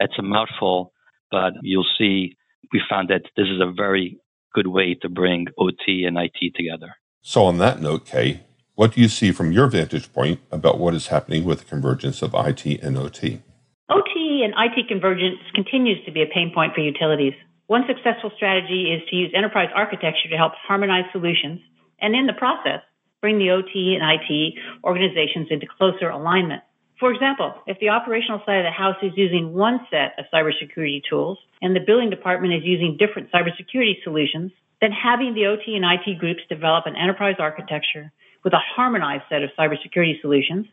It's 0.00 0.18
a 0.18 0.22
mouthful, 0.22 0.92
but 1.30 1.52
you'll 1.62 1.86
see 1.98 2.34
we 2.72 2.80
found 2.90 3.10
that 3.10 3.22
this 3.36 3.46
is 3.46 3.60
a 3.60 3.70
very 3.70 4.18
good 4.54 4.66
way 4.66 4.96
to 5.02 5.08
bring 5.08 5.46
OT 5.58 6.04
and 6.04 6.16
IT 6.18 6.54
together. 6.56 6.96
So, 7.20 7.44
on 7.44 7.58
that 7.58 7.80
note, 7.80 8.06
Kay, 8.06 8.40
what 8.74 8.94
do 8.94 9.00
you 9.00 9.08
see 9.08 9.30
from 9.30 9.52
your 9.52 9.68
vantage 9.68 10.12
point 10.12 10.40
about 10.50 10.78
what 10.78 10.94
is 10.94 11.08
happening 11.08 11.44
with 11.44 11.60
the 11.60 11.64
convergence 11.66 12.22
of 12.22 12.34
IT 12.34 12.66
and 12.82 12.98
OT? 12.98 13.42
OT 13.88 14.42
and 14.42 14.54
IT 14.56 14.88
convergence 14.88 15.38
continues 15.54 16.04
to 16.06 16.10
be 16.10 16.22
a 16.22 16.26
pain 16.26 16.50
point 16.52 16.74
for 16.74 16.80
utilities. 16.80 17.34
One 17.66 17.84
successful 17.86 18.32
strategy 18.34 18.92
is 18.92 19.08
to 19.10 19.16
use 19.16 19.32
enterprise 19.36 19.68
architecture 19.74 20.28
to 20.30 20.36
help 20.36 20.52
harmonize 20.66 21.04
solutions 21.12 21.60
and, 22.00 22.14
in 22.14 22.26
the 22.26 22.32
process, 22.32 22.80
bring 23.20 23.38
the 23.38 23.50
OT 23.50 23.98
and 23.98 24.04
IT 24.04 24.54
organizations 24.84 25.48
into 25.50 25.66
closer 25.66 26.08
alignment. 26.08 26.62
For 26.98 27.12
example, 27.12 27.54
if 27.66 27.78
the 27.78 27.90
operational 27.90 28.40
side 28.46 28.58
of 28.58 28.64
the 28.64 28.70
house 28.70 28.96
is 29.02 29.12
using 29.16 29.52
one 29.52 29.80
set 29.90 30.16
of 30.18 30.24
cybersecurity 30.32 31.02
tools 31.08 31.38
and 31.60 31.76
the 31.76 31.84
billing 31.84 32.08
department 32.08 32.54
is 32.54 32.64
using 32.64 32.96
different 32.98 33.30
cybersecurity 33.30 34.02
solutions, 34.02 34.52
then 34.80 34.92
having 34.92 35.34
the 35.34 35.46
OT 35.46 35.76
and 35.76 35.84
IT 35.84 36.18
groups 36.18 36.40
develop 36.48 36.86
an 36.86 36.96
enterprise 36.96 37.36
architecture 37.38 38.12
with 38.44 38.52
a 38.54 38.62
harmonized 38.76 39.24
set 39.28 39.42
of 39.42 39.50
cybersecurity 39.58 40.20
solutions 40.20 40.66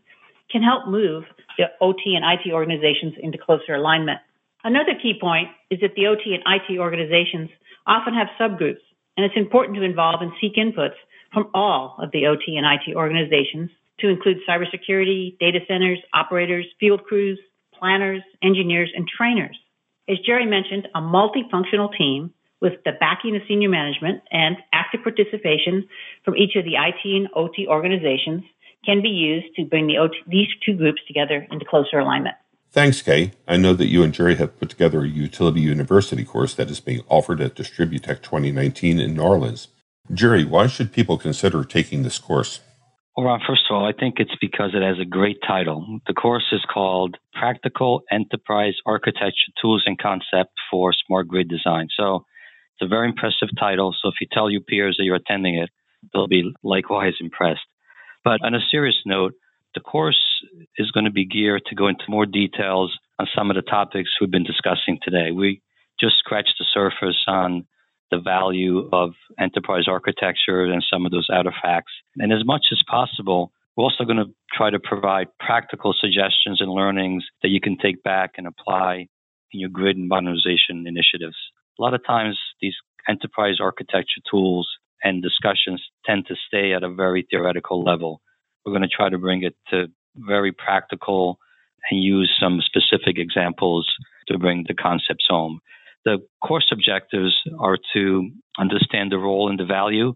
can 0.51 0.61
help 0.61 0.87
move 0.87 1.23
the 1.57 1.65
OT 1.81 2.15
and 2.15 2.23
IT 2.23 2.53
organizations 2.53 3.15
into 3.19 3.37
closer 3.37 3.73
alignment. 3.73 4.19
Another 4.63 4.93
key 5.01 5.17
point 5.19 5.49
is 5.69 5.79
that 5.81 5.95
the 5.95 6.07
OT 6.07 6.35
and 6.35 6.43
IT 6.45 6.79
organizations 6.79 7.49
often 7.85 8.13
have 8.13 8.27
subgroups, 8.39 8.83
and 9.17 9.25
it's 9.25 9.35
important 9.35 9.77
to 9.77 9.83
involve 9.83 10.21
and 10.21 10.31
seek 10.39 10.55
inputs 10.55 10.95
from 11.33 11.49
all 11.53 11.95
of 11.99 12.11
the 12.11 12.27
OT 12.27 12.55
and 12.57 12.65
IT 12.65 12.95
organizations 12.95 13.69
to 13.99 14.09
include 14.09 14.37
cybersecurity, 14.47 15.37
data 15.39 15.59
centers, 15.67 15.99
operators, 16.13 16.65
field 16.79 17.03
crews, 17.03 17.39
planners, 17.77 18.21
engineers, 18.41 18.91
and 18.95 19.07
trainers. 19.07 19.57
As 20.07 20.17
Jerry 20.25 20.45
mentioned, 20.45 20.87
a 20.95 21.01
multifunctional 21.01 21.95
team 21.97 22.33
with 22.61 22.73
the 22.85 22.91
backing 22.99 23.35
of 23.35 23.41
senior 23.47 23.69
management 23.69 24.21
and 24.31 24.57
active 24.71 25.01
participation 25.03 25.87
from 26.23 26.37
each 26.37 26.55
of 26.55 26.63
the 26.63 26.75
IT 26.75 27.03
and 27.03 27.27
OT 27.35 27.67
organizations 27.67 28.43
can 28.85 29.01
be 29.01 29.09
used 29.09 29.47
to 29.55 29.65
bring 29.65 29.87
the 29.87 29.97
OT, 29.97 30.15
these 30.27 30.47
two 30.65 30.75
groups 30.75 31.01
together 31.07 31.45
into 31.51 31.65
closer 31.65 31.99
alignment. 31.99 32.35
Thanks, 32.71 33.01
Kay. 33.01 33.31
I 33.47 33.57
know 33.57 33.73
that 33.73 33.87
you 33.87 34.01
and 34.01 34.13
Jerry 34.13 34.35
have 34.35 34.57
put 34.59 34.69
together 34.69 35.03
a 35.03 35.07
utility 35.07 35.61
university 35.61 36.25
course 36.25 36.55
that 36.55 36.71
is 36.71 36.79
being 36.79 37.01
offered 37.07 37.39
at 37.39 37.55
Distributech 37.55 38.21
2019 38.23 38.99
in 38.99 39.13
New 39.13 39.21
Orleans. 39.21 39.67
Jerry, 40.11 40.43
why 40.43 40.67
should 40.67 40.91
people 40.91 41.17
consider 41.17 41.63
taking 41.63 42.03
this 42.03 42.19
course? 42.19 42.59
Well, 43.15 43.27
Ron, 43.27 43.41
first 43.47 43.61
of 43.69 43.75
all, 43.75 43.85
I 43.85 43.93
think 43.93 44.15
it's 44.17 44.35
because 44.41 44.71
it 44.73 44.81
has 44.81 44.99
a 44.99 45.05
great 45.05 45.37
title. 45.47 45.99
The 46.07 46.13
course 46.13 46.45
is 46.51 46.65
called 46.71 47.17
Practical 47.33 48.01
Enterprise 48.11 48.73
Architecture 48.85 49.53
Tools 49.61 49.83
and 49.85 49.97
Concept 49.99 50.51
for 50.69 50.91
Smart 51.05 51.27
Grid 51.27 51.47
Design. 51.47 51.87
So 51.95 52.25
it's 52.73 52.85
a 52.85 52.87
very 52.87 53.07
impressive 53.07 53.49
title. 53.57 53.95
So 54.01 54.09
if 54.09 54.15
you 54.19 54.27
tell 54.31 54.49
your 54.49 54.61
peers 54.61 54.97
that 54.97 55.05
you're 55.05 55.15
attending 55.15 55.55
it, 55.57 55.69
they'll 56.11 56.27
be 56.27 56.53
likewise 56.63 57.13
impressed. 57.21 57.61
But 58.23 58.43
on 58.43 58.55
a 58.55 58.59
serious 58.71 58.97
note, 59.05 59.33
the 59.75 59.81
course 59.81 60.43
is 60.77 60.91
going 60.91 61.05
to 61.05 61.11
be 61.11 61.25
geared 61.25 61.63
to 61.67 61.75
go 61.75 61.87
into 61.87 62.03
more 62.09 62.25
details 62.25 62.97
on 63.19 63.27
some 63.35 63.49
of 63.49 63.55
the 63.55 63.61
topics 63.61 64.09
we've 64.19 64.31
been 64.31 64.43
discussing 64.43 64.99
today. 65.01 65.31
We 65.31 65.61
just 65.99 66.17
scratched 66.17 66.55
the 66.59 66.65
surface 66.73 67.23
on 67.27 67.65
the 68.13 68.21
value 68.21 68.89
of 68.93 69.13
enterprise 69.39 69.85
architecture 69.87 70.65
and 70.65 70.85
some 70.91 71.05
of 71.05 71.11
those 71.11 71.27
artifacts. 71.31 71.91
And 72.17 72.31
as 72.31 72.45
much 72.45 72.65
as 72.71 72.79
possible, 72.87 73.51
we're 73.75 73.85
also 73.85 74.03
going 74.03 74.17
to 74.17 74.31
try 74.55 74.69
to 74.69 74.79
provide 74.79 75.27
practical 75.39 75.95
suggestions 75.99 76.61
and 76.61 76.69
learnings 76.71 77.23
that 77.41 77.49
you 77.49 77.59
can 77.59 77.77
take 77.81 78.03
back 78.03 78.33
and 78.37 78.45
apply 78.45 79.07
in 79.51 79.59
your 79.59 79.69
grid 79.69 79.97
and 79.97 80.07
modernization 80.07 80.85
initiatives. 80.85 81.37
A 81.79 81.81
lot 81.81 81.95
of 81.95 82.05
times, 82.05 82.37
these 82.61 82.75
enterprise 83.09 83.55
architecture 83.59 84.21
tools 84.29 84.69
and 85.03 85.23
discussions 85.23 85.81
tend 86.05 86.27
to 86.27 86.35
stay 86.47 86.73
at 86.73 86.83
a 86.83 86.93
very 86.93 87.25
theoretical 87.29 87.83
level. 87.83 88.21
We're 88.63 88.73
going 88.73 88.83
to 88.83 88.95
try 88.95 89.09
to 89.09 89.17
bring 89.17 89.43
it 89.43 89.55
to 89.71 89.87
very 90.15 90.51
practical 90.51 91.39
and 91.89 92.01
use 92.01 92.31
some 92.39 92.61
specific 92.61 93.17
examples 93.17 93.91
to 94.27 94.37
bring 94.37 94.65
the 94.67 94.75
concepts 94.75 95.25
home. 95.27 95.59
The 96.05 96.17
course 96.45 96.65
objectives 96.71 97.33
are 97.59 97.77
to 97.93 98.29
understand 98.59 99.11
the 99.11 99.17
role 99.17 99.49
and 99.49 99.59
the 99.59 99.65
value 99.65 100.13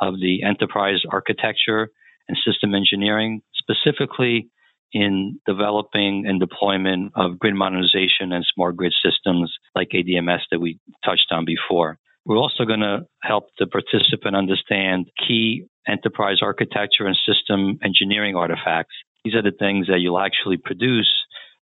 of 0.00 0.14
the 0.20 0.42
enterprise 0.42 1.00
architecture 1.10 1.88
and 2.28 2.36
system 2.46 2.74
engineering, 2.74 3.42
specifically 3.54 4.48
in 4.92 5.40
developing 5.46 6.24
and 6.26 6.38
deployment 6.38 7.12
of 7.16 7.38
grid 7.38 7.54
modernization 7.54 8.32
and 8.32 8.46
smart 8.54 8.76
grid 8.76 8.94
systems 9.04 9.52
like 9.74 9.88
ADMS 9.94 10.40
that 10.50 10.60
we 10.60 10.78
touched 11.04 11.32
on 11.32 11.44
before. 11.44 11.98
We're 12.24 12.38
also 12.38 12.64
going 12.64 12.80
to 12.80 13.06
help 13.22 13.48
the 13.58 13.66
participant 13.66 14.36
understand 14.36 15.10
key 15.18 15.64
enterprise 15.86 16.38
architecture 16.42 17.06
and 17.06 17.16
system 17.26 17.78
engineering 17.84 18.36
artifacts. 18.36 18.94
These 19.24 19.34
are 19.34 19.42
the 19.42 19.52
things 19.58 19.88
that 19.88 20.00
you'll 20.00 20.20
actually 20.20 20.56
produce 20.56 21.12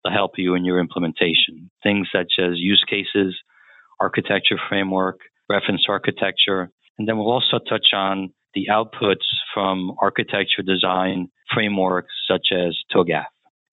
to 0.05 0.13
help 0.13 0.33
you 0.37 0.55
in 0.55 0.65
your 0.65 0.81
implementation. 0.81 1.71
Things 1.83 2.09
such 2.13 2.33
as 2.39 2.53
use 2.57 2.85
cases, 2.89 3.37
architecture 4.01 4.59
framework, 4.69 5.21
reference 5.49 5.85
architecture. 5.89 6.71
And 6.99 7.07
then 7.07 7.19
we'll 7.19 7.31
also 7.31 7.59
touch 7.59 7.89
on 7.95 8.33
the 8.55 8.69
outputs 8.71 9.27
from 9.55 9.93
architecture 10.01 10.63
design 10.65 11.29
frameworks 11.53 12.13
such 12.29 12.49
as 12.53 12.77
TOGAF. 12.95 13.27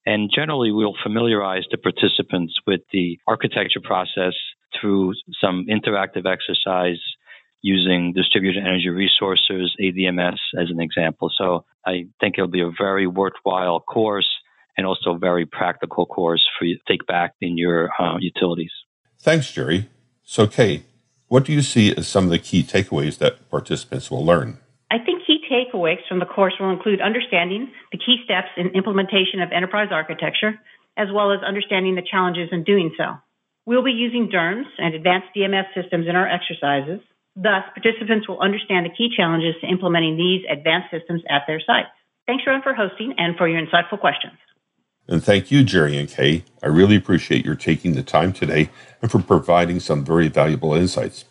And 0.05 0.29
generally, 0.33 0.71
we'll 0.71 0.95
familiarize 1.03 1.63
the 1.69 1.77
participants 1.77 2.53
with 2.65 2.81
the 2.93 3.19
architecture 3.27 3.81
process 3.83 4.33
through 4.79 5.13
some 5.41 5.65
interactive 5.69 6.25
exercise 6.25 6.99
using 7.61 8.13
distributed 8.13 8.61
energy 8.61 8.89
resources, 8.89 9.75
ADMS 9.81 10.37
as 10.57 10.69
an 10.69 10.79
example. 10.79 11.29
So 11.37 11.65
I 11.85 12.05
think 12.21 12.35
it'll 12.37 12.47
be 12.47 12.61
a 12.61 12.71
very 12.77 13.07
worthwhile 13.07 13.81
course 13.81 14.27
and 14.77 14.85
also 14.85 15.15
a 15.15 15.17
very 15.17 15.45
practical 15.45 16.05
course 16.05 16.45
for 16.57 16.65
you 16.65 16.77
to 16.77 16.81
take 16.87 17.05
back 17.07 17.33
in 17.41 17.57
your 17.57 17.89
uh, 17.99 18.17
utilities. 18.19 18.71
Thanks, 19.19 19.51
Jerry. 19.51 19.89
So, 20.29 20.45
Kay, 20.45 20.83
what 21.29 21.45
do 21.45 21.53
you 21.53 21.61
see 21.61 21.95
as 21.95 22.05
some 22.05 22.25
of 22.25 22.31
the 22.31 22.37
key 22.37 22.61
takeaways 22.61 23.17
that 23.19 23.49
participants 23.49 24.11
will 24.11 24.25
learn? 24.25 24.59
I 24.91 24.99
think 24.99 25.23
key 25.25 25.39
takeaways 25.47 26.03
from 26.03 26.19
the 26.19 26.27
course 26.27 26.51
will 26.59 26.69
include 26.69 26.99
understanding 26.99 27.71
the 27.93 27.97
key 27.97 28.19
steps 28.25 28.51
in 28.57 28.75
implementation 28.75 29.39
of 29.39 29.55
enterprise 29.55 29.87
architecture, 29.89 30.59
as 30.97 31.07
well 31.15 31.31
as 31.31 31.39
understanding 31.47 31.95
the 31.95 32.03
challenges 32.03 32.49
in 32.51 32.65
doing 32.65 32.91
so. 32.97 33.15
We'll 33.65 33.85
be 33.87 33.95
using 33.95 34.27
DERMS 34.27 34.67
and 34.77 34.93
advanced 34.93 35.27
DMS 35.33 35.71
systems 35.73 36.07
in 36.09 36.17
our 36.17 36.27
exercises. 36.27 36.99
Thus, 37.37 37.63
participants 37.71 38.27
will 38.27 38.41
understand 38.41 38.85
the 38.85 38.91
key 38.91 39.07
challenges 39.15 39.55
to 39.61 39.67
implementing 39.71 40.17
these 40.17 40.43
advanced 40.51 40.91
systems 40.91 41.23
at 41.29 41.47
their 41.47 41.61
sites. 41.63 41.95
Thanks, 42.25 42.43
Ron, 42.45 42.61
for 42.61 42.73
hosting 42.73 43.15
and 43.17 43.37
for 43.37 43.47
your 43.47 43.63
insightful 43.63 43.97
questions. 43.97 44.35
And 45.07 45.23
thank 45.23 45.51
you, 45.51 45.63
Jerry 45.63 45.97
and 45.97 46.09
Kay. 46.09 46.43
I 46.61 46.67
really 46.67 46.95
appreciate 46.97 47.45
your 47.45 47.55
taking 47.55 47.93
the 47.93 48.03
time 48.03 48.33
today 48.33 48.69
and 49.01 49.09
for 49.09 49.21
providing 49.21 49.79
some 49.79 50.03
very 50.03 50.27
valuable 50.27 50.73
insights. 50.73 51.25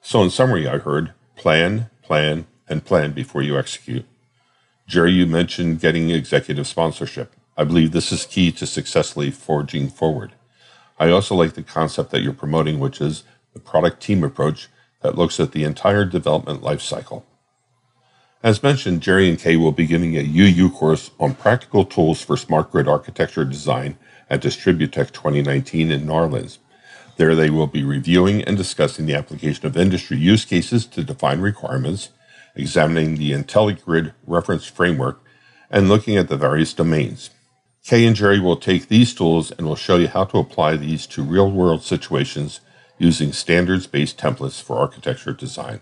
So, 0.00 0.22
in 0.22 0.30
summary, 0.30 0.66
I 0.66 0.78
heard 0.78 1.12
plan, 1.36 1.88
plan, 2.02 2.46
and 2.68 2.84
plan 2.84 3.12
before 3.12 3.42
you 3.42 3.56
execute. 3.58 4.04
Jerry, 4.88 5.12
you 5.12 5.26
mentioned 5.26 5.80
getting 5.80 6.10
executive 6.10 6.66
sponsorship. 6.66 7.32
I 7.56 7.64
believe 7.64 7.92
this 7.92 8.10
is 8.10 8.26
key 8.26 8.50
to 8.52 8.66
successfully 8.66 9.30
forging 9.30 9.88
forward. 9.88 10.32
I 10.98 11.10
also 11.10 11.34
like 11.36 11.54
the 11.54 11.62
concept 11.62 12.10
that 12.10 12.22
you're 12.22 12.32
promoting, 12.32 12.80
which 12.80 13.00
is 13.00 13.22
the 13.52 13.60
product 13.60 14.02
team 14.02 14.24
approach 14.24 14.68
that 15.02 15.16
looks 15.16 15.38
at 15.38 15.52
the 15.52 15.64
entire 15.64 16.04
development 16.04 16.62
lifecycle. 16.62 17.22
As 18.42 18.60
mentioned, 18.60 19.02
Jerry 19.02 19.28
and 19.28 19.38
Kay 19.38 19.54
will 19.54 19.70
be 19.70 19.86
giving 19.86 20.16
a 20.16 20.20
UU 20.20 20.70
course 20.70 21.12
on 21.20 21.34
practical 21.34 21.84
tools 21.84 22.22
for 22.22 22.36
smart 22.36 22.72
grid 22.72 22.88
architecture 22.88 23.44
design 23.44 23.96
at 24.28 24.42
Distributech 24.42 25.12
2019 25.12 25.92
in 25.92 26.06
New 26.06 26.12
Orleans. 26.12 26.58
There, 27.18 27.36
they 27.36 27.50
will 27.50 27.68
be 27.68 27.84
reviewing 27.84 28.42
and 28.42 28.56
discussing 28.56 29.06
the 29.06 29.14
application 29.14 29.66
of 29.66 29.76
industry 29.76 30.16
use 30.16 30.44
cases 30.44 30.86
to 30.86 31.04
define 31.04 31.40
requirements, 31.40 32.08
examining 32.56 33.14
the 33.14 33.30
IntelliGrid 33.30 34.12
reference 34.26 34.66
framework, 34.66 35.22
and 35.70 35.88
looking 35.88 36.16
at 36.16 36.28
the 36.28 36.36
various 36.36 36.74
domains. 36.74 37.30
Kay 37.84 38.04
and 38.04 38.16
Jerry 38.16 38.40
will 38.40 38.56
take 38.56 38.88
these 38.88 39.14
tools 39.14 39.52
and 39.52 39.68
will 39.68 39.76
show 39.76 39.98
you 39.98 40.08
how 40.08 40.24
to 40.24 40.38
apply 40.38 40.76
these 40.76 41.06
to 41.08 41.22
real 41.22 41.50
world 41.50 41.84
situations 41.84 42.60
using 42.98 43.32
standards 43.32 43.86
based 43.86 44.18
templates 44.18 44.60
for 44.60 44.78
architecture 44.78 45.32
design. 45.32 45.80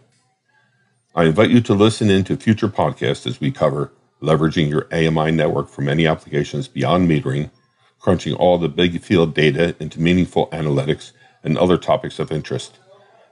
I 1.15 1.25
invite 1.25 1.51
you 1.51 1.61
to 1.63 1.75
listen 1.75 2.09
in 2.11 2.25
to 2.25 2.37
future 2.37 2.69
podcasts 2.69 3.27
as 3.27 3.41
we 3.41 3.51
cover 3.51 3.93
leveraging 4.23 4.69
your 4.69 4.87
AMI 4.93 5.33
network 5.33 5.69
for 5.69 5.83
many 5.83 6.07
applications 6.07 6.69
beyond 6.69 7.09
metering, 7.09 7.51
crunching 7.99 8.35
all 8.35 8.59
the 8.59 8.69
big 8.69 9.01
field 9.01 9.35
data 9.35 9.75
into 9.81 10.01
meaningful 10.01 10.49
analytics, 10.49 11.13
and 11.43 11.57
other 11.57 11.79
topics 11.79 12.19
of 12.19 12.31
interest. 12.31 12.79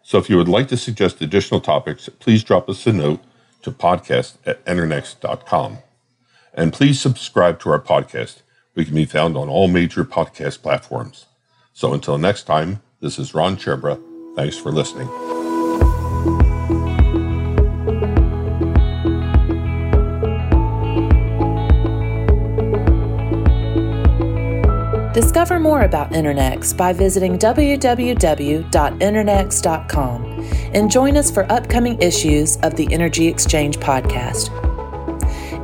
So 0.03 0.17
if 0.19 0.31
you 0.31 0.39
would 0.39 0.49
like 0.49 0.69
to 0.69 0.77
suggest 0.77 1.21
additional 1.21 1.61
topics, 1.61 2.09
please 2.19 2.43
drop 2.43 2.69
us 2.69 2.87
a 2.87 2.93
note 2.93 3.21
to 3.63 3.71
podcast 3.71 4.37
at 4.47 4.65
enernex.com. 4.65 5.79
And 6.55 6.73
please 6.73 7.01
subscribe 7.01 7.61
to 7.61 7.71
our 7.71 7.81
podcast. 7.81 8.43
We 8.75 8.87
can 8.87 8.95
be 8.95 9.05
found 9.05 9.37
on 9.37 9.49
all 9.49 9.69
major 9.69 10.05
podcast 10.05 10.63
platforms. 10.63 11.27
So 11.75 11.93
until 11.93 12.17
next 12.17 12.45
time, 12.45 12.81
this 13.01 13.19
is 13.19 13.35
Ron 13.35 13.57
Chebra. 13.57 14.03
Thanks 14.35 14.57
for 14.57 14.73
listening. 14.73 15.38
Discover 25.39 25.61
more 25.61 25.83
about 25.83 26.11
EnerNex 26.11 26.77
by 26.77 26.93
visiting 26.93 27.39
www.enernex.com 27.39 30.25
and 30.75 30.91
join 30.91 31.17
us 31.17 31.31
for 31.31 31.53
upcoming 31.53 32.03
issues 32.03 32.57
of 32.65 32.75
the 32.75 32.93
Energy 32.93 33.29
Exchange 33.29 33.79
podcast. 33.79 34.49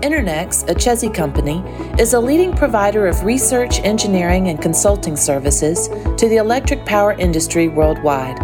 EnerNex, 0.01 0.63
a 0.71 0.77
CESI 0.77 1.13
company, 1.13 1.59
is 2.01 2.15
a 2.15 2.21
leading 2.21 2.55
provider 2.55 3.09
of 3.09 3.25
research, 3.25 3.81
engineering, 3.81 4.47
and 4.47 4.63
consulting 4.63 5.17
services 5.17 5.89
to 5.89 6.29
the 6.29 6.37
electric 6.37 6.87
power 6.87 7.15
industry 7.15 7.67
worldwide. 7.67 8.39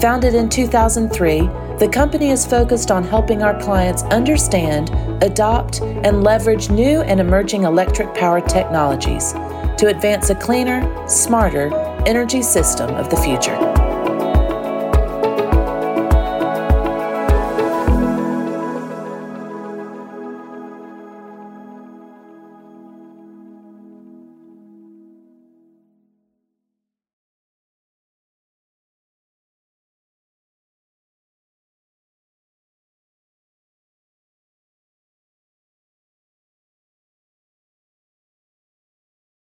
Founded 0.00 0.36
in 0.36 0.48
2003, 0.48 1.40
the 1.80 1.90
company 1.92 2.30
is 2.30 2.46
focused 2.46 2.92
on 2.92 3.02
helping 3.02 3.42
our 3.42 3.60
clients 3.60 4.04
understand, 4.04 4.90
adopt, 5.20 5.80
and 5.80 6.22
leverage 6.22 6.70
new 6.70 7.00
and 7.00 7.18
emerging 7.18 7.64
electric 7.64 8.14
power 8.14 8.40
technologies 8.40 9.34
to 9.78 9.86
advance 9.86 10.30
a 10.30 10.34
cleaner, 10.34 10.82
smarter 11.08 11.72
energy 12.06 12.42
system 12.42 12.90
of 12.90 13.10
the 13.10 13.16
future. 13.16 13.67